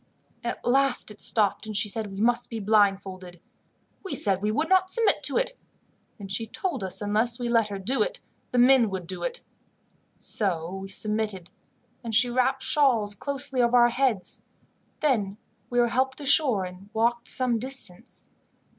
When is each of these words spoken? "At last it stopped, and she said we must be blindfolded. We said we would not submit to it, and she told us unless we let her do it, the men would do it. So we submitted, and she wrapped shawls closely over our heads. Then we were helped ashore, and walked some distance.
"At 0.43 0.65
last 0.65 1.11
it 1.11 1.21
stopped, 1.21 1.67
and 1.67 1.77
she 1.77 1.87
said 1.87 2.07
we 2.11 2.19
must 2.21 2.49
be 2.49 2.59
blindfolded. 2.59 3.39
We 4.01 4.15
said 4.15 4.41
we 4.41 4.49
would 4.49 4.67
not 4.67 4.89
submit 4.89 5.21
to 5.25 5.37
it, 5.37 5.55
and 6.17 6.31
she 6.31 6.47
told 6.47 6.83
us 6.83 7.01
unless 7.03 7.37
we 7.37 7.47
let 7.47 7.67
her 7.67 7.77
do 7.77 8.01
it, 8.01 8.19
the 8.49 8.57
men 8.57 8.89
would 8.89 9.05
do 9.05 9.21
it. 9.21 9.45
So 10.17 10.73
we 10.75 10.89
submitted, 10.89 11.51
and 12.03 12.15
she 12.15 12.31
wrapped 12.31 12.63
shawls 12.63 13.13
closely 13.13 13.61
over 13.61 13.77
our 13.77 13.89
heads. 13.91 14.41
Then 15.01 15.37
we 15.69 15.79
were 15.79 15.89
helped 15.89 16.19
ashore, 16.19 16.63
and 16.65 16.89
walked 16.93 17.27
some 17.27 17.59
distance. 17.59 18.25